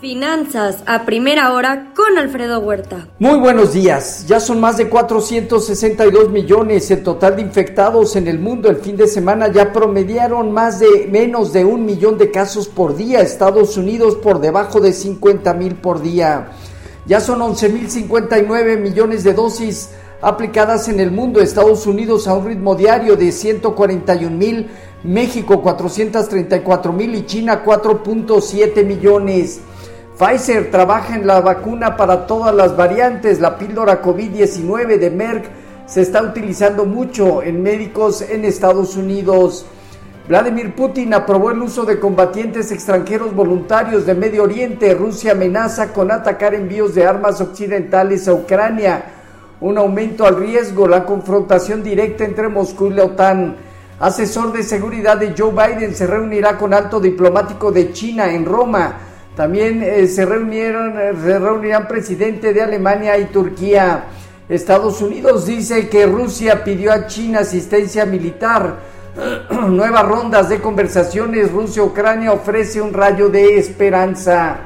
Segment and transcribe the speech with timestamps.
[0.00, 3.08] Finanzas a primera hora con Alfredo Huerta.
[3.18, 4.26] Muy buenos días.
[4.28, 8.70] Ya son más de 462 millones el total de infectados en el mundo.
[8.70, 12.94] El fin de semana ya promediaron más de menos de un millón de casos por
[12.94, 13.22] día.
[13.22, 16.52] Estados Unidos por debajo de 50 mil por día.
[17.06, 19.90] Ya son 11 mil 59 millones de dosis
[20.22, 21.40] aplicadas en el mundo.
[21.40, 24.68] Estados Unidos a un ritmo diario de 141 mil.
[25.02, 29.60] México 434 mil y China 4.7 millones.
[30.18, 33.38] Pfizer trabaja en la vacuna para todas las variantes.
[33.38, 35.44] La píldora COVID-19 de Merck
[35.86, 39.64] se está utilizando mucho en médicos en Estados Unidos.
[40.26, 44.92] Vladimir Putin aprobó el uso de combatientes extranjeros voluntarios de Medio Oriente.
[44.92, 49.04] Rusia amenaza con atacar envíos de armas occidentales a Ucrania.
[49.60, 53.56] Un aumento al riesgo, la confrontación directa entre Moscú y la OTAN.
[54.00, 59.07] Asesor de seguridad de Joe Biden se reunirá con alto diplomático de China en Roma
[59.38, 64.06] también eh, se reunieron, eh, se reunirán presidente de Alemania y Turquía.
[64.48, 68.74] Estados Unidos dice que Rusia pidió a China asistencia militar.
[69.68, 71.52] Nuevas rondas de conversaciones.
[71.52, 74.56] Rusia-Ucrania ofrece un rayo de esperanza.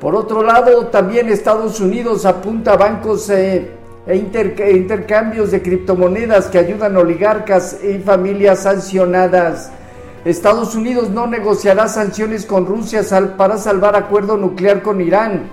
[0.00, 3.72] Por otro lado, también Estados Unidos apunta a bancos eh,
[4.06, 9.70] e intercambios de criptomonedas que ayudan a oligarcas y familias sancionadas.
[10.26, 13.02] Estados Unidos no negociará sanciones con Rusia
[13.36, 15.48] para salvar acuerdo nuclear con Irán.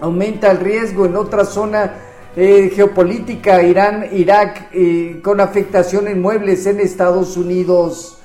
[0.00, 1.94] Aumenta el riesgo en otra zona
[2.34, 8.18] eh, geopolítica, Irán, Irak, eh, con afectación en muebles en Estados Unidos.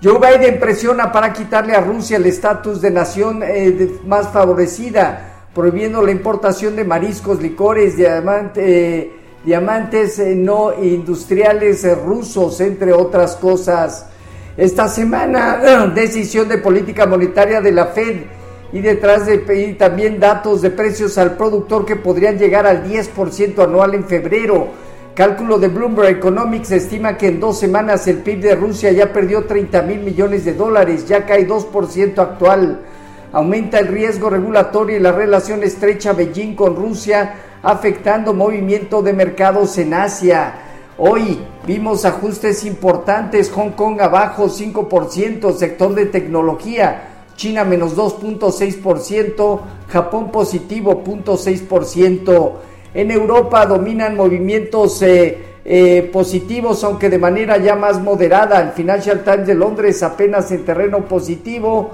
[0.00, 6.00] Joe Biden presiona para quitarle a Rusia el estatus de nación eh, más favorecida, prohibiendo
[6.00, 9.10] la importación de mariscos, licores, diamantes
[10.36, 14.06] no industriales rusos, entre otras cosas.
[14.58, 18.16] Esta semana, decisión de política monetaria de la Fed
[18.72, 19.38] y detrás de
[19.78, 24.66] también datos de precios al productor que podrían llegar al 10% anual en febrero.
[25.14, 29.44] Cálculo de Bloomberg Economics estima que en dos semanas el PIB de Rusia ya perdió
[29.44, 32.80] 30 mil millones de dólares, ya cae 2% actual.
[33.30, 39.78] Aumenta el riesgo regulatorio y la relación estrecha Beijing con Rusia, afectando movimiento de mercados
[39.78, 40.67] en Asia.
[41.00, 50.32] Hoy vimos ajustes importantes, Hong Kong abajo 5%, sector de tecnología, China menos 2.6%, Japón
[50.32, 52.52] positivo 0.6%.
[52.94, 58.60] En Europa dominan movimientos eh, eh, positivos, aunque de manera ya más moderada.
[58.60, 61.92] El Financial Times de Londres apenas en terreno positivo,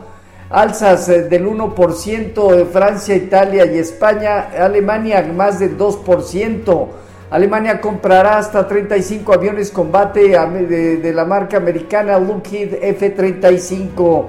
[0.49, 7.04] alzas eh, del 1%, de Francia, Italia y España, Alemania más del 2%.
[7.35, 14.27] Alemania comprará hasta 35 aviones combate de, la marca americana Lockheed F-35.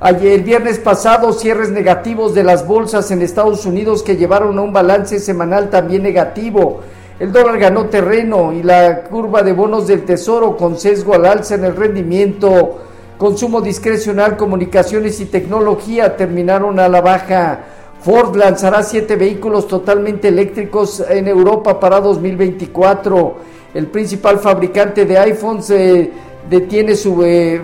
[0.00, 4.62] Ayer, el viernes pasado, cierres negativos de las bolsas en Estados Unidos que llevaron a
[4.62, 6.82] un balance semanal también negativo.
[7.18, 11.54] El dólar ganó terreno y la curva de bonos del Tesoro con sesgo al alza
[11.54, 12.78] en el rendimiento,
[13.16, 17.60] consumo discrecional, comunicaciones y tecnología terminaron a la baja.
[18.02, 23.36] Ford lanzará siete vehículos totalmente eléctricos en Europa para 2024.
[23.72, 26.12] El principal fabricante de iPhones eh,
[26.50, 27.62] detiene su eh,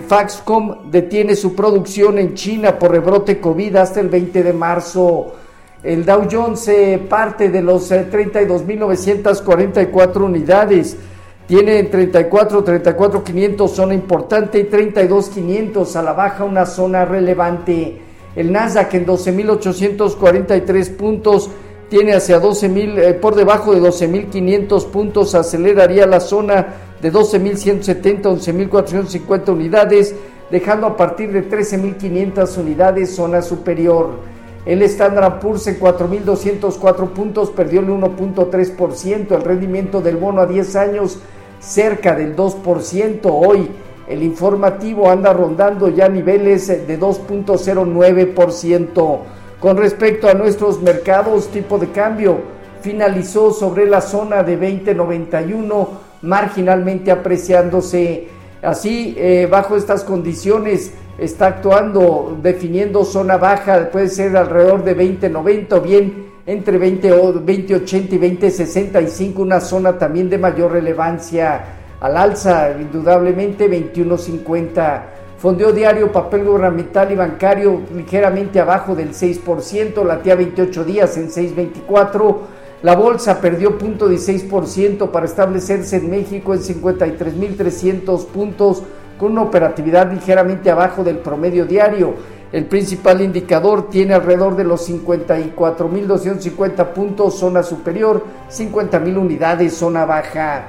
[0.91, 5.35] detiene su producción en China por rebrote COVID hasta el 20 de marzo.
[5.83, 6.71] El Dow Jones
[7.09, 10.97] parte de los 32.944 eh, unidades.
[11.47, 18.01] Tiene 34, 34, 500 zona importante y 32, 500 a la baja una zona relevante.
[18.37, 21.51] El Nasdaq en 12.843 puntos
[21.89, 29.53] tiene hacia 12.000, eh, por debajo de 12.500 puntos, aceleraría la zona de 12.170, 11.450
[29.53, 30.15] unidades,
[30.51, 34.21] dejando a partir de 13.500 unidades zona superior.
[34.65, 40.77] El Standard Poor's en 4.204 puntos perdió el 1.3%, el rendimiento del bono a 10
[40.77, 41.19] años
[41.59, 43.19] cerca del 2%.
[43.25, 43.69] Hoy
[44.07, 49.19] el informativo anda rondando ya niveles de 2.09%.
[49.59, 57.11] Con respecto a nuestros mercados, tipo de cambio finalizó sobre la zona de 2091 marginalmente
[57.11, 58.29] apreciándose.
[58.63, 60.93] Así, eh, bajo estas condiciones,
[61.23, 67.13] está actuando definiendo zona baja, puede ser alrededor de 20.90 o bien entre 20,
[67.45, 71.65] 20.80 y 20.65, una zona también de mayor relevancia
[72.01, 75.03] al alza, indudablemente 21.50.
[75.39, 82.37] Fondeo diario, papel gubernamental y bancario ligeramente abajo del 6%, latía 28 días en 6.24.
[82.83, 88.83] La bolsa perdió 0.16% para establecerse en México en 53.300 puntos
[89.31, 92.15] una operatividad ligeramente abajo del promedio diario.
[92.53, 100.67] El principal indicador tiene alrededor de los 54.250 puntos, zona superior, 50.000 unidades, zona baja.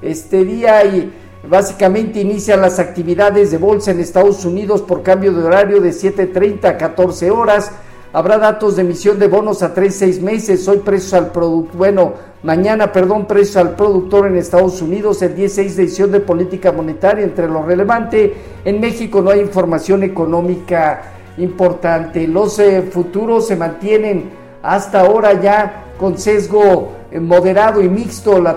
[0.00, 1.12] Este día y
[1.48, 6.64] básicamente inician las actividades de bolsa en Estados Unidos por cambio de horario de 7.30
[6.64, 7.70] a 14 horas.
[8.12, 10.66] Habrá datos de emisión de bonos a 3, 6 meses.
[10.68, 15.76] Hoy precios al producto, bueno, mañana, perdón, precios al productor en Estados Unidos, el 16
[15.76, 18.34] de edición de política monetaria entre lo relevante.
[18.64, 22.26] En México no hay información económica importante.
[22.26, 24.30] Los eh, futuros se mantienen
[24.62, 28.56] hasta ahora ya con sesgo eh, moderado y mixto, la,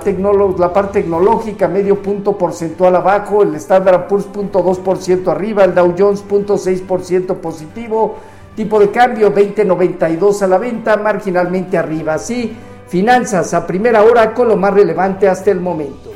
[0.58, 5.94] la parte tecnológica medio punto porcentual abajo, el Standard Poor's punto 2% arriba, el Dow
[5.98, 8.16] Jones punto 6% positivo,
[8.60, 12.16] tipo de cambio 20.92 a la venta, marginalmente arriba.
[12.16, 12.54] Así,
[12.90, 16.09] finanzas a primera hora con lo más relevante hasta el momento.